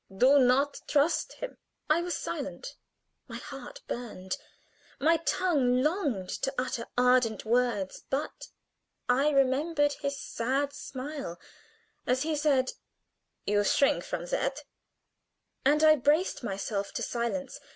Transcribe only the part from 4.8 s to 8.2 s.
my tongue longed to utter ardent words,